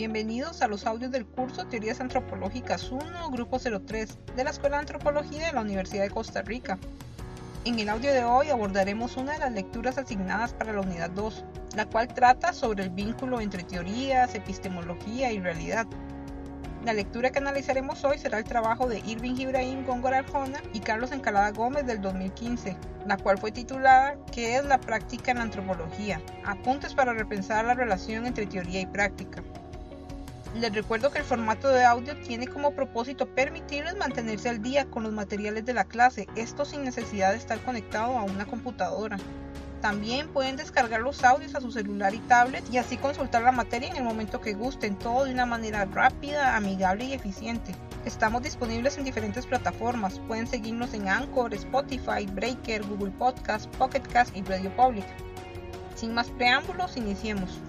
Bienvenidos 0.00 0.62
a 0.62 0.66
los 0.66 0.86
audios 0.86 1.10
del 1.10 1.26
curso 1.26 1.66
Teorías 1.66 2.00
Antropológicas 2.00 2.90
1, 2.90 3.30
Grupo 3.32 3.58
03, 3.58 4.16
de 4.34 4.44
la 4.44 4.48
Escuela 4.48 4.78
de 4.78 4.80
Antropología 4.80 5.48
de 5.48 5.52
la 5.52 5.60
Universidad 5.60 6.04
de 6.04 6.08
Costa 6.08 6.40
Rica. 6.40 6.78
En 7.66 7.78
el 7.78 7.90
audio 7.90 8.10
de 8.10 8.24
hoy 8.24 8.48
abordaremos 8.48 9.18
una 9.18 9.34
de 9.34 9.40
las 9.40 9.52
lecturas 9.52 9.98
asignadas 9.98 10.54
para 10.54 10.72
la 10.72 10.80
unidad 10.80 11.10
2, 11.10 11.44
la 11.76 11.84
cual 11.84 12.08
trata 12.14 12.54
sobre 12.54 12.84
el 12.84 12.88
vínculo 12.88 13.42
entre 13.42 13.62
teorías, 13.62 14.34
epistemología 14.34 15.32
y 15.32 15.38
realidad. 15.38 15.86
La 16.82 16.94
lectura 16.94 17.28
que 17.28 17.40
analizaremos 17.40 18.02
hoy 18.02 18.16
será 18.16 18.38
el 18.38 18.44
trabajo 18.44 18.88
de 18.88 19.00
Irving 19.00 19.36
Ibrahim 19.36 19.84
Góngora 19.84 20.20
Arjona 20.20 20.62
y 20.72 20.80
Carlos 20.80 21.12
Encalada 21.12 21.50
Gómez 21.50 21.84
del 21.84 22.00
2015, 22.00 22.74
la 23.06 23.18
cual 23.18 23.36
fue 23.36 23.52
titulada 23.52 24.16
¿Qué 24.32 24.56
es 24.56 24.64
la 24.64 24.80
práctica 24.80 25.32
en 25.32 25.36
la 25.36 25.42
antropología? 25.42 26.22
Apuntes 26.46 26.94
para 26.94 27.12
repensar 27.12 27.66
la 27.66 27.74
relación 27.74 28.24
entre 28.24 28.46
teoría 28.46 28.80
y 28.80 28.86
práctica. 28.86 29.42
Les 30.54 30.74
recuerdo 30.74 31.12
que 31.12 31.18
el 31.18 31.24
formato 31.24 31.68
de 31.68 31.84
audio 31.84 32.16
tiene 32.16 32.48
como 32.48 32.74
propósito 32.74 33.28
permitirles 33.28 33.96
mantenerse 33.96 34.48
al 34.48 34.60
día 34.60 34.84
con 34.86 35.04
los 35.04 35.12
materiales 35.12 35.64
de 35.64 35.74
la 35.74 35.84
clase, 35.84 36.26
esto 36.34 36.64
sin 36.64 36.82
necesidad 36.82 37.30
de 37.30 37.36
estar 37.36 37.60
conectado 37.60 38.18
a 38.18 38.24
una 38.24 38.46
computadora. 38.46 39.16
También 39.80 40.28
pueden 40.28 40.56
descargar 40.56 41.00
los 41.00 41.22
audios 41.22 41.54
a 41.54 41.60
su 41.60 41.70
celular 41.70 42.14
y 42.14 42.18
tablet 42.18 42.64
y 42.70 42.78
así 42.78 42.96
consultar 42.96 43.42
la 43.42 43.52
materia 43.52 43.88
en 43.88 43.96
el 43.96 44.02
momento 44.02 44.40
que 44.40 44.52
gusten, 44.52 44.98
todo 44.98 45.24
de 45.24 45.32
una 45.32 45.46
manera 45.46 45.84
rápida, 45.84 46.56
amigable 46.56 47.04
y 47.04 47.12
eficiente. 47.14 47.72
Estamos 48.04 48.42
disponibles 48.42 48.98
en 48.98 49.04
diferentes 49.04 49.46
plataformas. 49.46 50.18
Pueden 50.26 50.48
seguirnos 50.48 50.92
en 50.94 51.08
Anchor, 51.08 51.54
Spotify, 51.54 52.26
Breaker, 52.32 52.82
Google 52.86 53.12
Podcast, 53.12 53.70
Pocket 53.76 54.02
Cast 54.12 54.36
y 54.36 54.42
Radio 54.42 54.74
Public. 54.76 55.06
Sin 55.94 56.12
más 56.12 56.28
preámbulos, 56.30 56.96
iniciemos. 56.96 57.60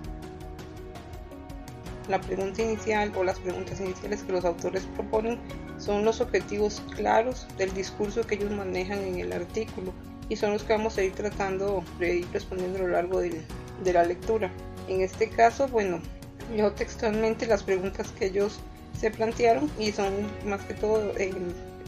La 2.08 2.20
pregunta 2.20 2.62
inicial 2.62 3.12
o 3.16 3.24
las 3.24 3.40
preguntas 3.40 3.80
iniciales 3.80 4.24
que 4.24 4.32
los 4.32 4.46
autores 4.46 4.84
proponen 4.96 5.40
son 5.78 6.04
los 6.04 6.22
objetivos 6.22 6.82
claros 6.96 7.48
del 7.58 7.74
discurso 7.74 8.26
que 8.26 8.36
ellos 8.36 8.52
manejan 8.52 9.00
en 9.00 9.20
el 9.20 9.34
artículo 9.34 9.94
y 10.30 10.36
son 10.36 10.54
los 10.54 10.64
que 10.64 10.74
vamos 10.74 10.98
a 10.98 11.04
ir 11.04 11.14
tratando 11.14 11.84
de 12.00 12.18
ir 12.18 12.28
respondiendo 12.32 12.80
a 12.80 12.82
lo 12.84 12.88
largo 12.88 13.20
de, 13.20 13.44
la 13.92 14.04
lectura. 14.04 14.50
En 14.88 15.02
este 15.02 15.28
caso, 15.30 15.68
bueno, 15.68 16.00
yo 16.56 16.72
textualmente 16.72 17.46
las 17.46 17.64
preguntas 17.64 18.12
que 18.18 18.28
ellos 18.28 18.60
se 18.98 19.12
plantearon 19.12 19.70
y 19.78 19.92
son 19.92 20.14
más 20.46 20.62
que 20.62 20.74
todo 20.74 21.14
eh, 21.18 21.34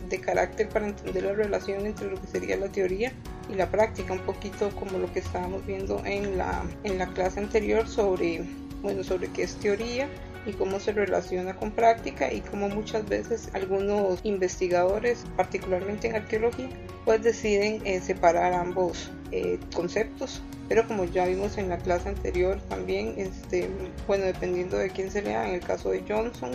de 0.09 0.19
carácter 0.19 0.69
para 0.69 0.87
entender 0.87 1.23
la 1.23 1.33
relación 1.33 1.85
entre 1.85 2.09
lo 2.09 2.19
que 2.19 2.27
sería 2.27 2.57
la 2.57 2.67
teoría 2.67 3.13
y 3.49 3.55
la 3.55 3.69
práctica, 3.69 4.13
un 4.13 4.19
poquito 4.19 4.69
como 4.75 4.97
lo 4.97 5.11
que 5.13 5.19
estábamos 5.19 5.65
viendo 5.65 6.01
en 6.05 6.37
la, 6.37 6.63
en 6.83 6.97
la 6.97 7.07
clase 7.07 7.39
anterior 7.39 7.87
sobre, 7.87 8.43
bueno, 8.83 9.03
sobre 9.03 9.29
qué 9.29 9.43
es 9.43 9.55
teoría 9.55 10.07
y 10.45 10.51
cómo 10.51 10.79
se 10.79 10.91
relaciona 10.91 11.55
con 11.55 11.71
práctica 11.71 12.31
y 12.31 12.41
cómo 12.41 12.67
muchas 12.69 13.07
veces 13.07 13.49
algunos 13.53 14.19
investigadores, 14.23 15.23
particularmente 15.37 16.09
en 16.09 16.17
arqueología, 16.17 16.69
pues 17.05 17.23
deciden 17.23 17.81
eh, 17.85 18.01
separar 18.01 18.53
ambos 18.53 19.09
eh, 19.31 19.57
conceptos. 19.73 20.41
Pero 20.69 20.87
como 20.87 21.05
ya 21.05 21.25
vimos 21.25 21.57
en 21.57 21.69
la 21.69 21.77
clase 21.77 22.09
anterior 22.09 22.59
también, 22.69 23.15
este, 23.17 23.69
bueno, 24.07 24.25
dependiendo 24.25 24.77
de 24.77 24.89
quién 24.89 25.11
se 25.11 25.21
lea, 25.21 25.47
en 25.47 25.55
el 25.55 25.61
caso 25.61 25.91
de 25.91 26.03
Johnson, 26.07 26.51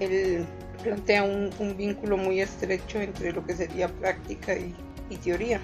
él 0.00 0.44
plantea 0.82 1.22
un, 1.22 1.50
vínculo 1.76 2.16
muy 2.16 2.40
estrecho 2.40 3.00
entre 3.00 3.32
lo 3.32 3.44
que 3.46 3.54
sería 3.54 3.88
práctica 3.88 4.54
y, 4.54 4.74
y 5.10 5.16
teoría. 5.16 5.60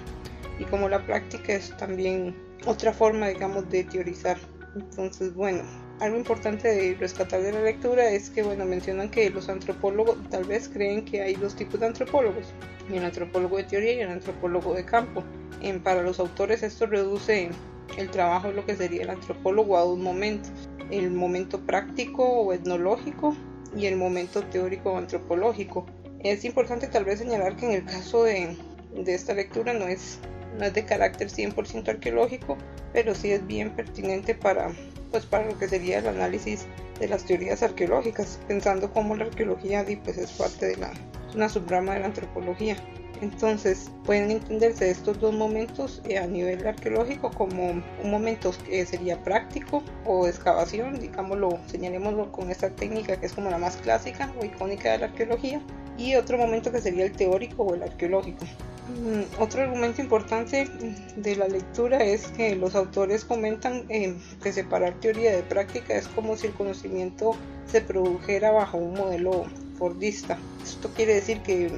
Y 0.59 0.65
como 0.65 0.89
la 0.89 1.05
práctica 1.05 1.53
es 1.53 1.75
también 1.77 2.35
otra 2.65 2.93
forma, 2.93 3.27
digamos, 3.27 3.69
de 3.69 3.83
teorizar. 3.83 4.37
Entonces, 4.75 5.33
bueno, 5.33 5.63
algo 5.99 6.17
importante 6.17 6.67
de 6.69 6.95
rescatar 6.95 7.41
de 7.41 7.51
la 7.51 7.61
lectura 7.61 8.09
es 8.09 8.29
que, 8.29 8.41
bueno, 8.41 8.65
mencionan 8.65 9.09
que 9.09 9.29
los 9.29 9.49
antropólogos 9.49 10.17
tal 10.29 10.45
vez 10.45 10.69
creen 10.69 11.03
que 11.03 11.21
hay 11.21 11.35
dos 11.35 11.55
tipos 11.55 11.79
de 11.79 11.87
antropólogos, 11.87 12.53
el 12.91 13.03
antropólogo 13.03 13.57
de 13.57 13.63
teoría 13.63 13.93
y 13.93 13.99
el 13.99 14.09
antropólogo 14.09 14.73
de 14.73 14.85
campo. 14.85 15.23
En, 15.61 15.81
para 15.81 16.01
los 16.01 16.19
autores 16.19 16.63
esto 16.63 16.85
reduce 16.85 17.49
el 17.97 18.09
trabajo 18.09 18.47
de 18.47 18.53
lo 18.53 18.65
que 18.65 18.75
sería 18.75 19.03
el 19.03 19.09
antropólogo 19.09 19.77
a 19.77 19.81
dos 19.81 19.97
momentos, 19.97 20.51
el 20.89 21.11
momento 21.11 21.59
práctico 21.59 22.23
o 22.23 22.53
etnológico 22.53 23.35
y 23.75 23.85
el 23.85 23.97
momento 23.97 24.41
teórico 24.43 24.93
o 24.93 24.97
antropológico. 24.97 25.85
Es 26.21 26.45
importante 26.45 26.87
tal 26.87 27.03
vez 27.03 27.19
señalar 27.19 27.57
que 27.57 27.65
en 27.65 27.71
el 27.73 27.85
caso 27.85 28.23
de, 28.23 28.55
de 28.95 29.13
esta 29.13 29.33
lectura 29.33 29.73
no 29.73 29.87
es, 29.87 30.19
no 30.57 30.65
es 30.65 30.73
de 30.73 30.85
carácter 30.85 31.27
100% 31.27 31.89
arqueológico, 31.89 32.57
pero 32.93 33.13
sí 33.15 33.31
es 33.31 33.45
bien 33.45 33.71
pertinente 33.75 34.33
para 34.33 34.71
pues 35.11 35.25
para 35.25 35.45
lo 35.45 35.57
que 35.57 35.67
sería 35.67 35.99
el 35.99 36.07
análisis 36.07 36.65
de 36.99 37.07
las 37.07 37.25
teorías 37.25 37.63
arqueológicas, 37.63 38.39
pensando 38.47 38.91
cómo 38.91 39.15
la 39.15 39.25
arqueología 39.25 39.85
pues, 40.03 40.17
es 40.17 40.31
parte 40.31 40.67
de 40.67 40.77
la, 40.77 40.91
una 41.35 41.49
subrama 41.49 41.93
de 41.93 42.01
la 42.01 42.05
antropología. 42.07 42.75
Entonces 43.21 43.91
pueden 44.05 44.31
entenderse 44.31 44.89
estos 44.89 45.19
dos 45.19 45.33
momentos 45.33 46.01
eh, 46.05 46.17
a 46.17 46.25
nivel 46.25 46.65
arqueológico 46.65 47.29
como 47.31 47.71
un 47.71 47.83
momento 48.05 48.53
que 48.65 48.85
sería 48.85 49.21
práctico 49.21 49.83
o 50.05 50.25
excavación, 50.25 50.99
digámoslo, 50.99 51.59
señalémoslo 51.67 52.31
con 52.31 52.49
esta 52.49 52.69
técnica 52.69 53.17
que 53.17 53.25
es 53.25 53.33
como 53.33 53.49
la 53.49 53.57
más 53.57 53.75
clásica 53.77 54.33
o 54.41 54.45
icónica 54.45 54.93
de 54.93 54.99
la 54.99 55.05
arqueología, 55.07 55.61
y 55.97 56.15
otro 56.15 56.37
momento 56.37 56.71
que 56.71 56.79
sería 56.79 57.03
el 57.03 57.11
teórico 57.11 57.63
o 57.63 57.75
el 57.75 57.83
arqueológico. 57.83 58.45
Mm, 58.89 59.41
otro 59.41 59.61
argumento 59.61 60.01
importante 60.01 60.67
de 61.15 61.35
la 61.35 61.47
lectura 61.47 62.03
es 62.03 62.27
que 62.29 62.55
los 62.55 62.75
autores 62.75 63.23
comentan 63.23 63.85
eh, 63.89 64.17
que 64.41 64.51
separar 64.51 64.95
teoría 64.95 65.35
de 65.35 65.43
práctica 65.43 65.95
es 65.95 66.07
como 66.07 66.35
si 66.35 66.47
el 66.47 66.53
conocimiento 66.53 67.35
se 67.67 67.81
produjera 67.81 68.51
bajo 68.51 68.77
un 68.77 68.93
modelo 68.93 69.45
fordista. 69.77 70.37
Esto 70.63 70.89
quiere 70.89 71.15
decir 71.15 71.39
que 71.41 71.69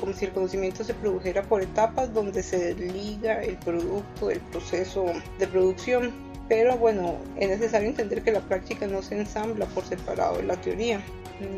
como 0.00 0.12
si 0.12 0.24
el 0.24 0.32
conocimiento 0.32 0.84
se 0.84 0.94
produjera 0.94 1.42
por 1.42 1.62
etapas 1.62 2.12
donde 2.12 2.42
se 2.42 2.74
desliga 2.74 3.42
el 3.42 3.56
producto 3.58 4.28
del 4.28 4.40
proceso 4.40 5.04
de 5.38 5.46
producción. 5.46 6.12
Pero 6.48 6.76
bueno, 6.76 7.16
es 7.36 7.48
necesario 7.48 7.88
entender 7.88 8.22
que 8.22 8.32
la 8.32 8.40
práctica 8.40 8.86
no 8.86 9.02
se 9.02 9.18
ensambla 9.18 9.66
por 9.66 9.84
separado 9.84 10.36
de 10.36 10.44
la 10.44 10.56
teoría. 10.60 11.00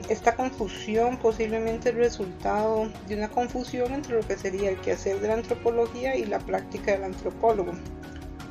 Esta 0.09 0.35
confusión 0.35 1.19
posiblemente 1.19 1.91
es 1.91 1.97
resultado 1.97 2.89
de 3.07 3.17
una 3.17 3.29
confusión 3.29 3.93
entre 3.93 4.15
lo 4.15 4.27
que 4.27 4.37
sería 4.37 4.71
el 4.71 4.81
quehacer 4.81 5.21
de 5.21 5.29
la 5.29 5.35
antropología 5.35 6.17
y 6.17 6.25
la 6.25 6.39
práctica 6.39 6.93
del 6.93 7.05
antropólogo. 7.05 7.73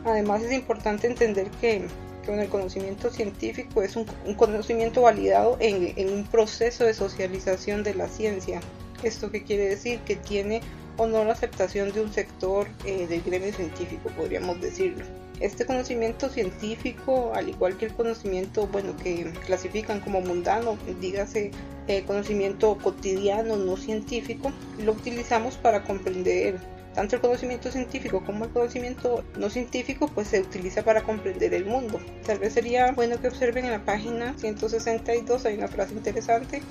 Además 0.03 0.44
es 0.44 0.51
importante 0.51 1.07
entender 1.07 1.50
que, 1.62 1.88
el 2.28 2.50
conocimiento 2.50 3.12
científico 3.12 3.84
es 3.84 3.95
un, 3.95 4.06
conocimiento 4.35 5.03
validado 5.03 5.57
en, 5.59 6.09
un 6.09 6.25
proceso 6.25 6.84
de 6.84 6.95
socialización 6.95 7.84
de 7.84 7.94
la 7.94 8.07
ciencia. 8.07 8.62
¿Esto 9.03 9.29
qué 9.29 9.44
quiere 9.44 9.68
decir? 9.68 10.00
Que 10.00 10.16
tiene 10.16 10.62
o 10.97 11.06
no 11.06 11.24
la 11.24 11.34
aceptación 11.34 11.91
de 11.91 12.01
un 12.01 12.12
sector 12.12 12.68
eh, 12.84 13.06
del 13.06 13.22
gremio 13.22 13.53
científico, 13.53 14.09
podríamos 14.18 14.59
decirlo. 14.59 15.06
Este 15.40 15.66
conocimiento 15.66 16.29
científico, 16.29 17.34
al 17.35 17.50
igual 17.50 17.78
que 17.78 17.85
el 17.85 17.94
conocimiento, 17.94 18.68
bueno, 18.68 18.96
que 18.96 19.34
clasifican 19.46 20.00
como 20.00 20.22
mundano, 20.22 20.78
dígase 21.01 21.51
eh, 21.88 22.03
conocimiento 22.06 22.78
cotidiano, 22.78 23.57
no 23.57 23.75
científico, 23.75 24.51
lo 24.79 24.94
utilizamos 24.94 25.57
para 25.57 25.84
comprender 25.84 26.59
tanto 26.94 27.18
el 27.18 27.22
conocimiento 27.22 27.69
científico 27.69 28.24
como 28.25 28.45
el 28.45 28.51
conocimiento 28.51 29.25
no 29.38 29.50
científico, 29.50 30.07
pues 30.07 30.29
se 30.29 30.40
utiliza 30.40 30.84
para 30.84 31.03
comprender 31.03 31.53
el 31.53 31.66
mundo. 31.66 32.00
Tal 32.25 32.40
vez 32.40 32.53
sería 32.53 32.94
bueno 32.94 33.19
que 33.19 33.28
observen 33.28 33.66
en 33.66 33.72
la 33.72 33.84
página 33.84 34.34
162, 34.38 35.45
hay 35.45 35.57
una 35.57 35.68
frase 35.68 35.94
interesante, 35.94 36.62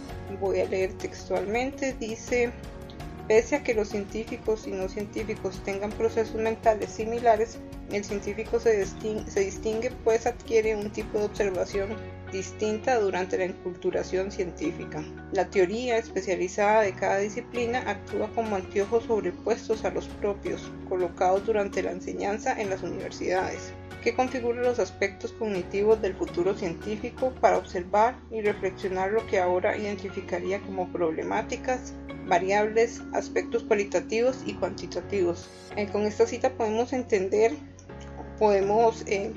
voy 0.40 0.60
a 0.60 0.64
leer 0.64 0.94
textualmente, 0.94 1.94
dice 2.00 2.50
Pese 3.28 3.56
a 3.56 3.62
que 3.62 3.72
los 3.72 3.88
científicos 3.88 4.66
y 4.66 4.70
no 4.70 4.88
científicos 4.88 5.62
tengan 5.64 5.90
procesos 5.90 6.36
mentales 6.36 6.90
similares, 6.90 7.58
el 7.94 8.04
científico 8.04 8.60
se 8.60 8.84
distingue, 9.40 9.90
pues 10.04 10.26
adquiere 10.26 10.76
un 10.76 10.90
tipo 10.90 11.18
de 11.18 11.24
observación 11.24 11.96
distinta 12.32 12.98
durante 12.98 13.38
la 13.38 13.44
enculturación 13.44 14.32
científica. 14.32 15.04
La 15.32 15.48
teoría 15.48 15.98
especializada 15.98 16.82
de 16.82 16.92
cada 16.92 17.18
disciplina 17.18 17.88
actúa 17.88 18.28
como 18.34 18.56
anteojos 18.56 19.04
sobrepuestos 19.04 19.84
a 19.84 19.90
los 19.90 20.08
propios, 20.08 20.70
colocados 20.88 21.46
durante 21.46 21.82
la 21.82 21.92
enseñanza 21.92 22.60
en 22.60 22.70
las 22.70 22.82
universidades, 22.82 23.72
que 24.02 24.14
configura 24.14 24.62
los 24.62 24.80
aspectos 24.80 25.32
cognitivos 25.32 26.02
del 26.02 26.14
futuro 26.14 26.54
científico 26.54 27.32
para 27.40 27.56
observar 27.56 28.16
y 28.30 28.40
reflexionar 28.42 29.12
lo 29.12 29.26
que 29.26 29.38
ahora 29.38 29.76
identificaría 29.76 30.60
como 30.60 30.90
problemáticas 30.92 31.94
variables, 32.26 33.02
aspectos 33.12 33.64
cualitativos 33.64 34.38
y 34.46 34.54
cuantitativos. 34.54 35.48
Eh, 35.76 35.86
con 35.88 36.02
esta 36.02 36.26
cita 36.26 36.52
podemos 36.54 36.92
entender, 36.92 37.52
podemos 38.38 39.04
eh, 39.06 39.32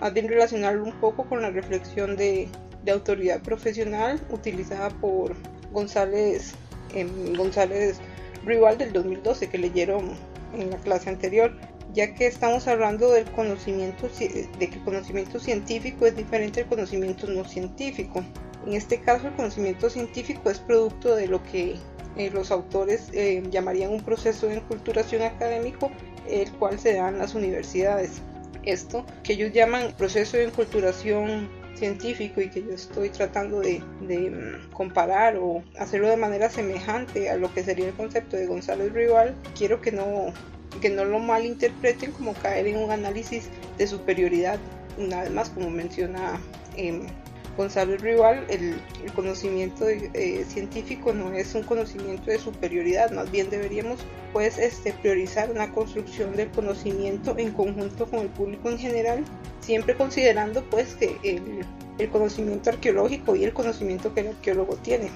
relacionarlo 0.00 0.84
un 0.84 0.92
poco 1.00 1.24
con 1.24 1.42
la 1.42 1.50
reflexión 1.50 2.16
de, 2.16 2.48
autoridad 2.90 3.40
profesional 3.40 4.20
utilizada 4.30 4.90
por 4.90 5.34
González, 5.72 6.52
eh, 6.94 7.08
González 7.34 7.98
Rival 8.44 8.76
del 8.76 8.92
2012 8.92 9.48
que 9.48 9.56
leyeron 9.56 10.12
en 10.52 10.70
la 10.70 10.76
clase 10.78 11.08
anterior. 11.08 11.52
ya 11.94 12.12
que 12.12 12.26
estamos 12.26 12.66
hablando 12.66 13.12
del 13.12 13.24
conocimiento, 13.30 14.08
de 14.18 14.68
que 14.68 14.74
el 14.74 14.84
conocimiento 14.84 15.38
científico 15.38 16.06
es 16.06 16.16
diferente 16.16 16.62
al 16.62 16.66
conocimiento 16.66 17.28
no 17.28 17.44
científico. 17.44 18.24
En 18.66 18.72
este 18.72 19.00
caso, 19.00 19.28
el 19.28 19.34
conocimiento 19.34 19.88
científico 19.88 20.50
es 20.50 20.58
producto 20.58 21.14
de 21.14 21.28
lo 21.28 21.40
que 21.44 21.76
eh, 22.16 22.30
los 22.30 22.50
autores 22.50 23.10
eh, 23.12 23.42
llamarían 23.50 23.90
un 23.90 24.00
proceso 24.00 24.46
de 24.46 24.56
enculturación 24.56 25.22
académico, 25.22 25.90
el 26.28 26.50
cual 26.52 26.78
se 26.78 26.94
da 26.94 27.08
en 27.08 27.18
las 27.18 27.34
universidades. 27.34 28.22
Esto 28.66 29.04
que 29.22 29.34
ellos 29.34 29.52
llaman 29.52 29.92
proceso 29.96 30.36
de 30.36 30.44
enculturación 30.44 31.48
científico 31.74 32.40
y 32.40 32.48
que 32.48 32.62
yo 32.62 32.70
estoy 32.70 33.10
tratando 33.10 33.60
de, 33.60 33.80
mm, 33.80 34.72
comparar 34.72 35.36
o 35.36 35.62
hacerlo 35.78 36.08
de 36.08 36.16
manera 36.16 36.48
semejante 36.48 37.30
a 37.30 37.36
lo 37.36 37.52
que 37.52 37.64
sería 37.64 37.88
el 37.88 37.94
concepto 37.94 38.36
de 38.36 38.46
González 38.46 38.92
Rival, 38.92 39.34
quiero 39.56 39.80
que 39.80 39.92
no, 39.92 40.32
que 40.80 40.90
no 40.90 41.04
lo 41.04 41.18
malinterpreten 41.18 42.12
como 42.12 42.34
caer 42.34 42.66
en 42.66 42.76
un 42.76 42.90
análisis 42.90 43.48
de 43.76 43.86
superioridad, 43.86 44.58
una 44.98 45.22
vez 45.22 45.30
más 45.30 45.50
como 45.50 45.70
menciona 45.70 46.40
eh, 46.76 47.06
Gonzalo 47.56 47.96
Rival, 47.96 48.44
el, 48.48 48.80
conocimiento 49.14 49.88
eh, 49.88 50.44
científico 50.48 51.12
no 51.12 51.32
es 51.32 51.54
un 51.54 51.62
conocimiento 51.62 52.30
de 52.30 52.38
superioridad, 52.38 53.12
más 53.12 53.30
bien 53.30 53.48
deberíamos 53.48 54.00
pues 54.32 54.58
este, 54.58 54.92
priorizar 54.92 55.50
una 55.50 55.70
construcción 55.70 56.34
del 56.34 56.50
conocimiento 56.50 57.36
en 57.38 57.52
conjunto 57.52 58.06
con 58.06 58.20
el 58.20 58.28
público 58.28 58.70
en 58.70 58.78
general, 58.78 59.24
siempre 59.60 59.94
considerando 59.94 60.64
pues 60.64 60.94
que 60.94 61.16
el, 61.22 61.64
el 61.98 62.08
conocimiento 62.08 62.70
arqueológico 62.70 63.36
y 63.36 63.44
el 63.44 63.52
conocimiento 63.52 64.12
que 64.12 64.22
el 64.22 64.28
arqueólogo 64.28 64.76
tiene. 64.76 65.10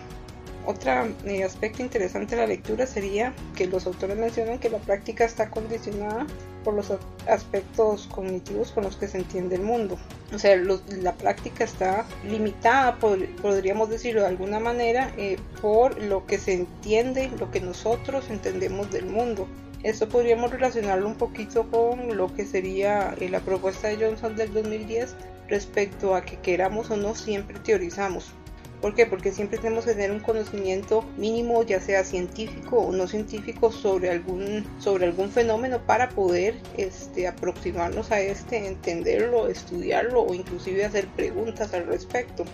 Otro 0.69 0.93
eh, 1.25 1.45
aspecto 1.45 1.81
interesante 1.81 2.37
de 2.37 2.43
la 2.43 2.47
lectura 2.47 2.87
sería 2.87 3.33
que 3.57 3.67
los 3.67 3.87
autores 3.87 4.19
mencionan 4.19 4.59
que 4.59 4.69
la 4.69 4.77
práctica 4.77 5.25
está 5.25 5.49
condicionada 5.49 6.27
por 6.63 6.75
los 6.75 6.93
aspectos 7.27 8.07
cognitivos 8.09 8.73
con 8.73 8.85
los 8.85 8.97
que 8.97 9.09
se 9.09 9.17
entiende 9.17 9.57
el 9.57 9.63
mundo. 9.63 9.97
O 10.31 10.39
sea, 10.39 10.57
la 10.57 11.15
práctica 11.15 11.65
está 11.65 12.05
limitada, 12.23 12.99
podríamos 12.99 13.89
decirlo 13.89 14.21
de 14.21 14.27
alguna 14.27 14.61
manera, 14.61 15.11
eh, 15.17 15.39
por 15.63 15.99
lo 16.03 16.27
que 16.27 16.37
se 16.37 16.53
entiende, 16.53 17.31
lo 17.39 17.51
que 17.51 17.63
nosotros 17.63 18.27
entendemos 18.29 18.91
del 18.93 19.07
mundo. 19.07 19.49
Esto 19.85 20.07
podríamos 20.11 20.51
relacionarlo 20.51 21.07
un 21.07 21.15
poquito 21.15 21.67
con 21.71 22.15
lo 22.15 22.35
que 22.35 22.45
sería 22.45 23.15
eh, 23.19 23.31
la 23.31 23.41
propuesta 23.41 23.89
de 23.89 24.05
Johnson 24.05 24.37
del 24.37 24.53
2010 24.53 25.17
respecto 25.49 26.15
a 26.15 26.27
que 26.27 26.37
queramos 26.41 26.91
o 26.91 26.97
no 26.99 27.15
siempre 27.15 27.59
teorizamos. 27.59 28.35
¿Por 28.81 28.95
qué? 28.95 29.07
Porque 29.07 29.33
siempre 29.33 29.59
tenemos 29.59 29.85
que 29.85 29.93
tener 29.93 30.13
un 30.13 30.21
conocimiento 30.21 31.05
mínimo, 31.17 31.65
ya 31.65 31.81
sea 31.81 32.05
científico 32.05 32.79
o 32.79 32.93
no 32.93 33.09
científico, 33.09 33.73
sobre 33.73 34.11
algún, 34.11 34.65
sobre 34.79 35.07
algún 35.07 35.31
fenómeno 35.31 35.81
para 35.85 36.11
poder 36.11 36.55
este, 36.77 37.27
aproximarnos 37.27 38.13
a 38.13 38.21
este, 38.21 38.69
entenderlo, 38.69 39.49
estudiarlo 39.49 40.23
o 40.23 40.33
inclusive 40.33 40.85
hacer 40.85 41.09
preguntas 41.09 41.75
al 41.75 41.87
respecto. 41.87 42.45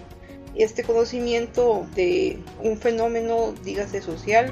Este 0.54 0.82
conocimiento 0.82 1.86
de 1.94 2.38
un 2.62 2.78
fenómeno, 2.78 3.52
dígase 3.62 4.00
social, 4.00 4.50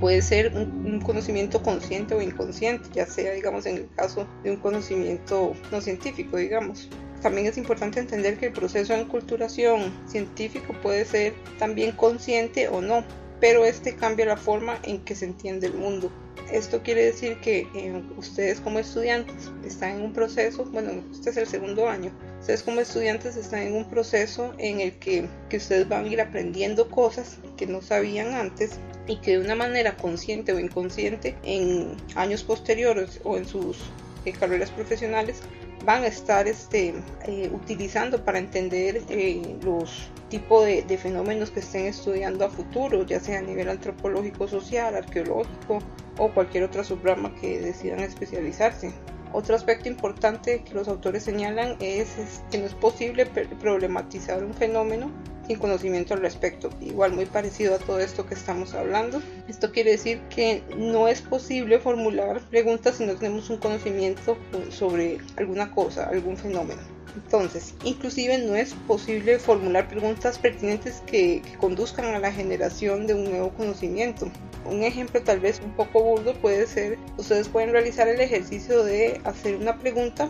puede 0.00 0.22
ser 0.22 0.52
un, 0.54 1.00
conocimiento 1.00 1.62
consciente 1.62 2.14
o 2.14 2.22
inconsciente, 2.22 2.88
ya 2.92 3.06
sea, 3.06 3.32
digamos, 3.32 3.66
en 3.66 3.76
el 3.76 3.88
caso 3.94 4.26
de 4.42 4.50
un 4.50 4.56
conocimiento 4.56 5.54
no 5.70 5.80
científico, 5.80 6.36
digamos. 6.36 6.88
También 7.22 7.46
es 7.46 7.58
importante 7.58 7.98
entender 7.98 8.38
que 8.38 8.46
el 8.46 8.52
proceso 8.52 8.92
de 8.92 9.00
enculturación 9.00 9.92
científico 10.06 10.74
puede 10.82 11.04
ser 11.04 11.34
también 11.58 11.92
consciente 11.92 12.68
o 12.68 12.80
no, 12.80 13.04
pero 13.40 13.64
este 13.64 13.96
cambia 13.96 14.26
la 14.26 14.36
forma 14.36 14.78
en 14.82 15.04
que 15.04 15.14
se 15.14 15.24
entiende 15.24 15.66
el 15.66 15.74
mundo. 15.74 16.12
Esto 16.52 16.82
quiere 16.82 17.04
decir 17.04 17.38
que 17.40 17.66
eh, 17.74 18.02
ustedes 18.16 18.60
como 18.60 18.78
estudiantes 18.78 19.50
están 19.66 19.96
en 19.96 20.02
un 20.02 20.12
proceso, 20.12 20.64
bueno, 20.66 21.02
este 21.12 21.30
es 21.30 21.36
el 21.36 21.46
segundo 21.46 21.88
año, 21.88 22.10
ustedes 22.40 22.62
como 22.62 22.80
estudiantes 22.80 23.36
están 23.36 23.62
en 23.62 23.74
un 23.74 23.90
proceso 23.90 24.54
en 24.56 24.80
el 24.80 24.98
que, 24.98 25.28
que 25.50 25.58
ustedes 25.58 25.86
van 25.88 26.04
a 26.04 26.08
ir 26.08 26.20
aprendiendo 26.20 26.88
cosas 26.88 27.36
que 27.58 27.66
no 27.66 27.82
sabían 27.82 28.34
antes 28.34 28.78
y 29.08 29.16
que 29.16 29.32
de 29.32 29.44
una 29.44 29.56
manera 29.56 29.96
consciente 29.96 30.52
o 30.52 30.60
inconsciente 30.60 31.36
en 31.42 31.96
años 32.14 32.44
posteriores 32.44 33.20
o 33.24 33.36
en 33.36 33.46
sus 33.46 33.78
eh, 34.24 34.32
carreras 34.32 34.70
profesionales 34.70 35.40
van 35.84 36.04
a 36.04 36.08
estar 36.08 36.46
este, 36.46 36.94
eh, 37.26 37.50
utilizando 37.52 38.24
para 38.24 38.38
entender 38.38 39.02
eh, 39.08 39.56
los 39.62 40.08
tipos 40.28 40.66
de, 40.66 40.82
de, 40.82 40.98
fenómenos 40.98 41.50
que 41.50 41.60
estén 41.60 41.86
estudiando 41.86 42.44
a 42.44 42.50
futuro, 42.50 43.06
ya 43.06 43.18
sea 43.18 43.38
a 43.38 43.42
nivel 43.42 43.70
antropológico, 43.70 44.46
social, 44.46 44.94
arqueológico 44.94 45.78
o 46.18 46.28
cualquier 46.30 46.64
otra 46.64 46.84
subrama 46.84 47.34
que 47.36 47.60
decidan 47.60 48.00
especializarse. 48.00 48.92
Otro 49.32 49.54
aspecto 49.54 49.88
importante 49.88 50.62
que 50.62 50.74
los 50.74 50.88
autores 50.88 51.22
señalan 51.22 51.76
es, 51.80 52.08
que 52.50 52.58
no 52.58 52.66
es 52.66 52.74
posible 52.74 53.26
problematizar 53.26 54.42
un 54.42 54.54
fenómeno 54.54 55.10
sin 55.48 55.58
conocimiento 55.58 56.14
al 56.14 56.20
respecto. 56.20 56.70
Igual 56.80 57.12
muy 57.14 57.26
parecido 57.26 57.74
a 57.74 57.78
todo 57.78 57.98
esto 57.98 58.26
que 58.26 58.34
estamos 58.34 58.74
hablando. 58.74 59.20
Esto 59.48 59.72
quiere 59.72 59.92
decir 59.92 60.20
que 60.28 60.62
no 60.76 61.08
es 61.08 61.22
posible 61.22 61.80
formular 61.80 62.40
preguntas 62.50 62.96
si 62.96 63.06
no 63.06 63.16
tenemos 63.16 63.50
un 63.50 63.56
conocimiento 63.56 64.36
sobre 64.70 65.18
alguna 65.36 65.70
cosa, 65.70 66.08
algún 66.08 66.36
fenómeno. 66.36 66.80
Entonces, 67.16 67.74
inclusive 67.82 68.38
no 68.38 68.54
es 68.54 68.74
posible 68.86 69.38
formular 69.38 69.88
preguntas 69.88 70.38
pertinentes 70.38 71.02
que, 71.06 71.42
que, 71.42 71.56
conduzcan 71.58 72.14
a 72.14 72.18
la 72.18 72.30
generación 72.30 73.06
de 73.06 73.14
un 73.14 73.24
nuevo 73.24 73.50
conocimiento. 73.50 74.30
Un 74.66 74.82
ejemplo 74.82 75.22
tal 75.22 75.40
vez 75.40 75.60
un 75.64 75.72
poco 75.72 76.02
burdo 76.02 76.34
puede 76.34 76.66
ser, 76.66 76.98
ustedes 77.16 77.48
pueden 77.48 77.72
realizar 77.72 78.06
el 78.06 78.20
ejercicio 78.20 78.84
de 78.84 79.20
hacer 79.24 79.56
una 79.56 79.78
pregunta 79.78 80.28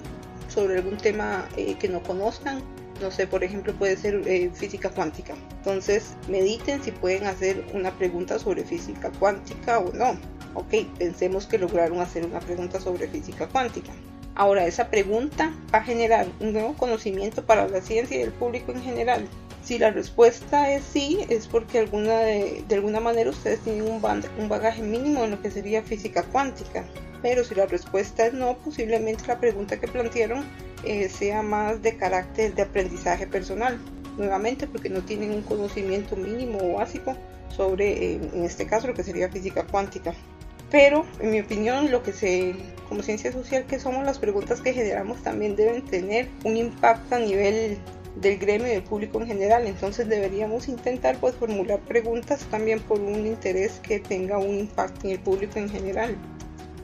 sobre 0.48 0.76
algún 0.76 0.96
tema 0.96 1.48
eh, 1.56 1.76
que 1.78 1.88
no 1.88 2.02
conozcan. 2.02 2.62
No 3.00 3.10
sé, 3.10 3.26
por 3.26 3.44
ejemplo, 3.44 3.72
puede 3.74 3.96
ser 3.96 4.22
eh, 4.26 4.50
física 4.52 4.90
cuántica. 4.90 5.34
Entonces, 5.58 6.14
mediten 6.28 6.82
si 6.82 6.90
pueden 6.90 7.26
hacer 7.26 7.64
una 7.72 7.92
pregunta 7.92 8.38
sobre 8.38 8.64
física 8.64 9.10
cuántica 9.18 9.78
o 9.78 9.92
no. 9.92 10.18
Ok, 10.54 10.86
pensemos 10.98 11.46
que 11.46 11.58
lograron 11.58 12.00
hacer 12.00 12.24
una 12.24 12.40
pregunta 12.40 12.80
sobre 12.80 13.06
física 13.06 13.46
cuántica. 13.46 13.92
Ahora, 14.34 14.66
esa 14.66 14.88
pregunta 14.88 15.52
va 15.72 15.78
a 15.78 15.84
generar 15.84 16.26
un 16.40 16.52
nuevo 16.52 16.74
conocimiento 16.74 17.44
para 17.44 17.68
la 17.68 17.80
ciencia 17.80 18.18
y 18.18 18.22
el 18.22 18.32
público 18.32 18.72
en 18.72 18.82
general. 18.82 19.28
Si 19.68 19.78
la 19.78 19.90
respuesta 19.90 20.72
es 20.72 20.82
sí, 20.82 21.18
es 21.28 21.46
porque 21.46 21.78
alguna 21.78 22.20
de, 22.20 22.64
alguna 22.72 23.00
manera 23.00 23.28
ustedes 23.28 23.60
tienen 23.60 23.82
un, 23.82 24.00
un 24.38 24.48
bagaje 24.48 24.80
mínimo 24.80 25.24
en 25.24 25.32
lo 25.32 25.42
que 25.42 25.50
sería 25.50 25.82
física 25.82 26.22
cuántica. 26.22 26.86
Pero 27.20 27.44
si 27.44 27.54
la 27.54 27.66
respuesta 27.66 28.24
es 28.24 28.32
no, 28.32 28.56
posiblemente 28.56 29.26
la 29.26 29.38
pregunta 29.38 29.78
que 29.78 29.86
plantearon 29.86 30.42
eh, 30.84 31.10
sea 31.10 31.42
más 31.42 31.82
de 31.82 31.98
carácter 31.98 32.54
de 32.54 32.62
aprendizaje 32.62 33.26
personal. 33.26 33.78
Nuevamente 34.16 34.66
porque 34.66 34.88
no 34.88 35.02
tienen 35.02 35.32
un 35.32 35.42
conocimiento 35.42 36.16
mínimo 36.16 36.60
o 36.62 36.78
básico 36.78 37.14
sobre, 37.54 38.14
eh, 38.14 38.20
en 38.32 38.44
este 38.44 38.66
caso, 38.66 38.87
lo 38.87 38.94
que 38.94 39.04
sería 39.04 39.28
física 39.28 39.66
cuántica. 39.66 40.14
Pero, 40.70 41.04
en 41.20 41.30
mi 41.30 41.40
opinión, 41.40 41.90
lo 41.90 42.02
que 42.02 42.14
se, 42.14 42.54
como 42.88 43.02
ciencia 43.02 43.32
social 43.32 43.66
que 43.66 43.78
somos, 43.78 44.06
las 44.06 44.18
preguntas 44.18 44.62
que 44.62 44.72
generamos 44.72 45.22
también 45.22 45.56
deben 45.56 45.84
tener 45.84 46.30
un 46.44 46.56
impacto 46.56 47.16
a 47.16 47.18
nivel 47.18 47.76
del 48.20 48.38
gremio 48.38 48.66
y 48.66 48.70
del 48.70 48.82
público 48.82 49.20
en 49.20 49.26
general. 49.26 49.66
Entonces 49.66 50.08
deberíamos 50.08 50.68
intentar 50.68 51.18
pues 51.18 51.34
formular 51.34 51.80
preguntas 51.80 52.46
también 52.50 52.80
por 52.80 53.00
un 53.00 53.26
interés 53.26 53.80
que 53.82 54.00
tenga 54.00 54.38
un 54.38 54.58
impacto 54.58 55.06
en 55.06 55.12
el 55.12 55.20
público 55.20 55.58
en 55.58 55.68
general. 55.68 56.16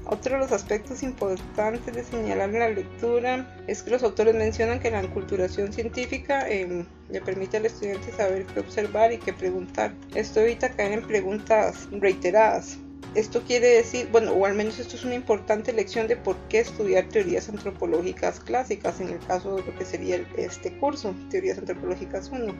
Otro 0.06 0.34
de 0.34 0.40
los 0.40 0.52
aspectos 0.52 1.02
importantes 1.02 1.94
de 1.94 2.04
señalar 2.04 2.50
en 2.50 2.58
la 2.58 2.68
lectura 2.68 3.56
es 3.66 3.82
que 3.82 3.90
los 3.90 4.02
autores 4.02 4.34
mencionan 4.34 4.78
que 4.78 4.90
la 4.90 5.00
enculturación 5.00 5.72
científica 5.72 6.46
em, 6.48 6.84
le 7.08 7.20
permite 7.22 7.56
al 7.56 7.66
estudiante 7.66 8.12
saber 8.12 8.44
qué 8.44 8.60
observar 8.60 9.12
y 9.12 9.18
qué 9.18 9.32
preguntar. 9.32 9.94
Esto 10.14 10.40
evita 10.40 10.68
caer 10.68 10.92
en 10.92 11.06
preguntas 11.06 11.88
reiteradas. 11.90 12.78
Esto 13.14 13.42
quiere 13.42 13.68
decir, 13.68 14.08
bueno, 14.10 14.32
o 14.32 14.44
al 14.44 14.54
menos 14.54 14.78
esto 14.78 14.96
es 14.96 15.04
una 15.04 15.14
importante 15.14 15.72
lección 15.72 16.08
de 16.08 16.16
por 16.16 16.36
qué 16.48 16.60
estudiar 16.60 17.08
teorías 17.08 17.48
antropológicas 17.48 18.40
clásicas 18.40 19.00
en 19.00 19.08
el 19.08 19.18
caso 19.20 19.56
de 19.56 19.62
lo 19.62 19.78
que 19.78 19.84
sería 19.84 20.24
este 20.36 20.76
curso, 20.78 21.14
Teorías 21.30 21.58
Antropológicas 21.58 22.30
1. 22.32 22.54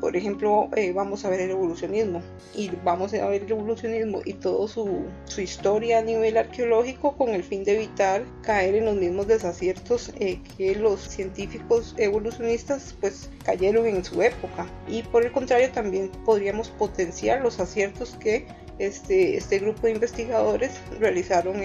por 0.00 0.16
ejemplo, 0.16 0.68
eh, 0.76 0.92
vamos 0.92 1.24
a 1.24 1.30
ver 1.30 1.40
el 1.40 1.50
evolucionismo 1.50 2.22
y 2.54 2.70
vamos 2.84 3.14
a 3.14 3.26
ver 3.28 3.42
el 3.44 3.50
evolucionismo 3.50 4.20
y 4.24 4.34
toda 4.34 4.68
su, 4.68 5.06
su, 5.24 5.40
historia 5.40 5.98
a 5.98 6.02
nivel 6.02 6.36
arqueológico 6.36 7.16
con 7.16 7.30
el 7.30 7.42
fin 7.42 7.64
de 7.64 7.74
evitar 7.74 8.24
caer 8.42 8.74
en 8.74 8.84
los 8.84 8.96
mismos 8.96 9.26
desaciertos 9.26 10.12
eh, 10.20 10.40
que 10.56 10.74
los 10.76 11.00
científicos 11.00 11.94
evolucionistas 11.96 12.94
pues 13.00 13.30
cayeron 13.44 13.86
en 13.86 14.04
su 14.04 14.20
época. 14.22 14.66
Y 14.86 15.02
por 15.02 15.24
el 15.24 15.32
contrario 15.32 15.70
también 15.72 16.10
podríamos 16.24 16.68
potenciar 16.68 17.40
los 17.40 17.60
aciertos 17.60 18.16
que 18.20 18.46
este, 18.86 19.36
este 19.36 19.60
grupo 19.60 19.86
de 19.86 19.92
investigadores 19.92 20.72
realizaron 20.98 21.60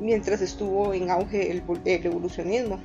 mientras 0.00 0.40
estuvo 0.40 0.94
en 0.94 1.10
auge 1.10 1.50
el, 1.50 1.62
evolucionismo. 1.84 2.80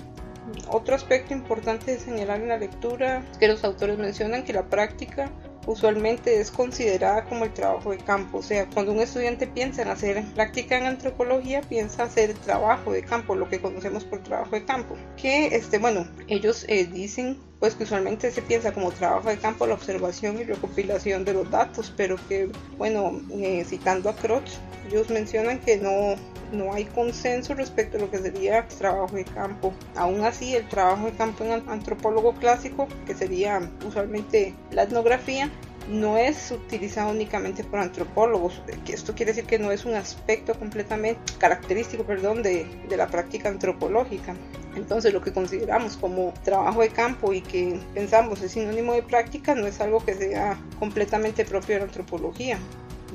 Otro 0.69 0.95
aspecto 0.95 1.33
importante 1.33 1.91
de 1.91 1.99
señalar 1.99 2.41
en 2.41 2.47
la 2.47 2.57
lectura 2.57 3.23
es 3.31 3.37
que 3.37 3.47
los 3.47 3.63
autores 3.63 3.97
mencionan 3.97 4.43
que 4.43 4.53
la 4.53 4.63
práctica 4.63 5.29
usualmente 5.67 6.39
es 6.39 6.49
considerada 6.49 7.25
como 7.25 7.43
el 7.43 7.53
trabajo 7.53 7.91
de 7.91 7.97
campo. 7.97 8.39
O 8.39 8.43
sea, 8.43 8.65
cuando 8.67 8.93
un 8.93 9.01
estudiante 9.01 9.45
piensa 9.45 9.81
en 9.81 9.89
hacer 9.89 10.23
práctica 10.33 10.77
en 10.77 10.85
antropología, 10.85 11.61
piensa 11.61 12.03
hacer 12.03 12.33
trabajo 12.33 12.93
de 12.93 13.03
campo, 13.03 13.35
lo 13.35 13.49
que 13.49 13.59
conocemos 13.59 14.05
por 14.05 14.23
trabajo 14.23 14.55
de 14.55 14.63
campo. 14.63 14.95
Que, 15.17 15.47
este, 15.47 15.77
bueno, 15.77 16.07
ellos 16.27 16.65
eh, 16.69 16.85
dicen 16.85 17.37
pues 17.59 17.75
que 17.75 17.83
usualmente 17.83 18.31
se 18.31 18.41
piensa 18.41 18.71
como 18.71 18.91
trabajo 18.91 19.29
de 19.29 19.37
campo 19.37 19.65
la 19.65 19.73
observación 19.73 20.39
y 20.39 20.43
recopilación 20.43 21.25
de 21.25 21.33
los 21.33 21.49
datos, 21.49 21.91
pero 21.95 22.17
que, 22.27 22.49
bueno, 22.77 23.19
eh, 23.31 23.65
citando 23.65 24.09
a 24.09 24.15
Crotch, 24.15 24.51
ellos 24.87 25.09
mencionan 25.09 25.59
que 25.59 25.77
no, 25.77 26.15
no 26.51 26.73
hay 26.73 26.85
consenso 26.85 27.53
respecto 27.55 27.97
a 27.97 28.01
lo 28.01 28.11
que 28.11 28.19
sería 28.19 28.67
trabajo 28.67 29.15
de 29.15 29.25
campo. 29.25 29.73
Aún 29.95 30.23
así, 30.23 30.55
el 30.55 30.67
trabajo 30.69 31.05
de 31.05 31.11
campo 31.13 31.43
en 31.43 31.67
antropólogo 31.67 32.33
clásico, 32.35 32.87
que 33.05 33.15
sería 33.15 33.69
usualmente 33.85 34.53
la 34.71 34.83
etnografía, 34.83 35.49
no 35.89 36.17
es 36.17 36.51
utilizado 36.51 37.11
únicamente 37.11 37.63
por 37.63 37.79
antropólogos, 37.79 38.61
esto 38.87 39.15
quiere 39.15 39.31
decir 39.31 39.45
que 39.45 39.59
no 39.59 39.71
es 39.71 39.85
un 39.85 39.95
aspecto 39.95 40.53
completamente 40.57 41.19
característico, 41.37 42.03
perdón, 42.03 42.43
de, 42.43 42.65
de 42.89 42.97
la 42.97 43.07
práctica 43.07 43.49
antropológica. 43.49 44.35
Entonces 44.75 45.11
lo 45.13 45.21
que 45.21 45.33
consideramos 45.33 45.97
como 45.97 46.33
trabajo 46.43 46.81
de 46.81 46.89
campo 46.89 47.33
y 47.33 47.41
que 47.41 47.79
pensamos 47.93 48.41
es 48.41 48.51
sinónimo 48.51 48.93
de 48.93 49.01
práctica 49.01 49.55
no 49.55 49.65
es 49.65 49.81
algo 49.81 50.05
que 50.05 50.13
sea 50.13 50.59
completamente 50.77 51.45
propio 51.45 51.75
de 51.75 51.79
la 51.79 51.85
antropología. 51.85 52.59